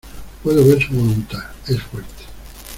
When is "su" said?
0.81-0.93